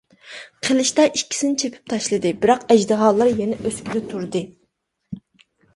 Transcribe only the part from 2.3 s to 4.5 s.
بىراق ئەجدىھالار يەنە ئۆسكىلى تۇردى.